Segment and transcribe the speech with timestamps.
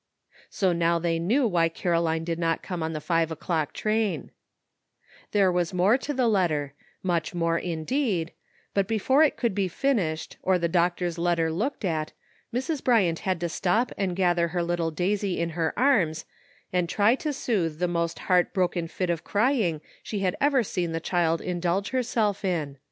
[0.49, 4.31] So now they knew why Caroline did not come on the five o'clock train
[5.31, 6.73] There was more to the letter—
[7.13, 8.31] much more, indeed—
[8.73, 12.13] but before it could be finished, or the doctor's letter looked at,
[12.51, 12.83] Mrs.
[12.83, 16.25] Bryant had to stop and gather her little Daisy in her arms
[16.73, 20.93] and try to soothe the most heart broken fit of crying she had ever seen
[20.93, 22.79] the child indulge herself in.